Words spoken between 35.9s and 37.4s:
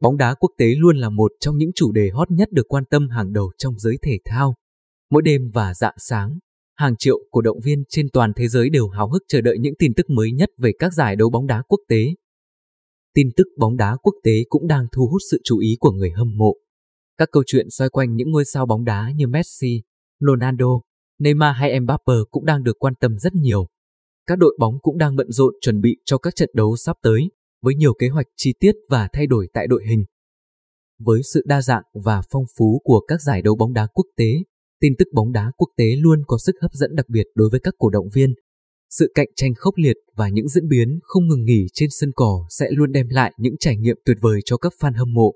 luôn có sức hấp dẫn đặc biệt